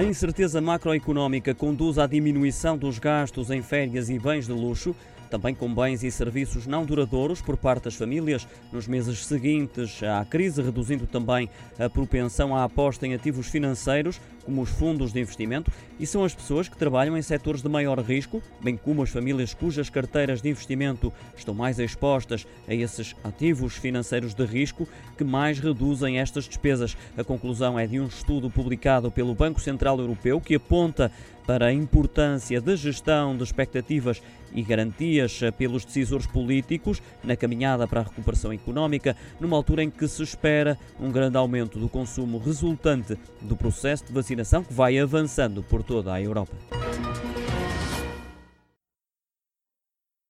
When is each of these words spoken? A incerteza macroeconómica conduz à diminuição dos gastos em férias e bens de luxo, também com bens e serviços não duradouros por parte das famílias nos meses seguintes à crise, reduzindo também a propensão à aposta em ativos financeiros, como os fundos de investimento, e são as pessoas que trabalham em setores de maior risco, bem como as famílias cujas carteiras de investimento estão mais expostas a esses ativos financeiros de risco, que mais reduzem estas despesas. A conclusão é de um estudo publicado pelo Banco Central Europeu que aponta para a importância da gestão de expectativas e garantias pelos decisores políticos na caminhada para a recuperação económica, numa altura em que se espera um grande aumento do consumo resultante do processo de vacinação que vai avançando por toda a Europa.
A 0.00 0.02
incerteza 0.02 0.62
macroeconómica 0.62 1.54
conduz 1.54 1.98
à 1.98 2.06
diminuição 2.06 2.78
dos 2.78 2.98
gastos 2.98 3.50
em 3.50 3.60
férias 3.60 4.08
e 4.08 4.18
bens 4.18 4.46
de 4.46 4.52
luxo, 4.54 4.96
também 5.30 5.54
com 5.54 5.72
bens 5.72 6.02
e 6.02 6.10
serviços 6.10 6.66
não 6.66 6.84
duradouros 6.84 7.40
por 7.40 7.56
parte 7.56 7.84
das 7.84 7.94
famílias 7.94 8.46
nos 8.72 8.86
meses 8.88 9.24
seguintes 9.24 10.02
à 10.02 10.24
crise, 10.24 10.60
reduzindo 10.60 11.06
também 11.06 11.48
a 11.78 11.88
propensão 11.88 12.54
à 12.54 12.64
aposta 12.64 13.06
em 13.06 13.14
ativos 13.14 13.46
financeiros, 13.46 14.20
como 14.44 14.62
os 14.62 14.70
fundos 14.70 15.12
de 15.12 15.20
investimento, 15.20 15.70
e 15.98 16.06
são 16.06 16.24
as 16.24 16.34
pessoas 16.34 16.68
que 16.68 16.76
trabalham 16.76 17.16
em 17.16 17.22
setores 17.22 17.62
de 17.62 17.68
maior 17.68 17.98
risco, 18.00 18.42
bem 18.60 18.76
como 18.76 19.02
as 19.02 19.10
famílias 19.10 19.54
cujas 19.54 19.88
carteiras 19.88 20.42
de 20.42 20.48
investimento 20.48 21.12
estão 21.36 21.54
mais 21.54 21.78
expostas 21.78 22.46
a 22.66 22.74
esses 22.74 23.14
ativos 23.22 23.76
financeiros 23.76 24.34
de 24.34 24.44
risco, 24.44 24.88
que 25.16 25.22
mais 25.22 25.58
reduzem 25.58 26.18
estas 26.18 26.46
despesas. 26.46 26.96
A 27.16 27.22
conclusão 27.22 27.78
é 27.78 27.86
de 27.86 28.00
um 28.00 28.06
estudo 28.06 28.50
publicado 28.50 29.10
pelo 29.10 29.34
Banco 29.34 29.60
Central 29.60 30.00
Europeu 30.00 30.40
que 30.40 30.56
aponta 30.56 31.12
para 31.50 31.66
a 31.66 31.72
importância 31.72 32.60
da 32.60 32.76
gestão 32.76 33.36
de 33.36 33.42
expectativas 33.42 34.22
e 34.54 34.62
garantias 34.62 35.40
pelos 35.58 35.84
decisores 35.84 36.24
políticos 36.24 37.02
na 37.24 37.34
caminhada 37.34 37.88
para 37.88 38.02
a 38.02 38.04
recuperação 38.04 38.52
económica, 38.52 39.16
numa 39.40 39.56
altura 39.56 39.82
em 39.82 39.90
que 39.90 40.06
se 40.06 40.22
espera 40.22 40.78
um 41.00 41.10
grande 41.10 41.36
aumento 41.36 41.76
do 41.76 41.88
consumo 41.88 42.38
resultante 42.38 43.18
do 43.40 43.56
processo 43.56 44.04
de 44.06 44.12
vacinação 44.12 44.62
que 44.62 44.72
vai 44.72 44.96
avançando 44.96 45.60
por 45.60 45.82
toda 45.82 46.14
a 46.14 46.22
Europa. 46.22 46.54